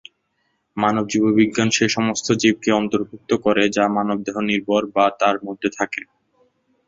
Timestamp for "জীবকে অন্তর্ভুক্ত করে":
2.41-3.63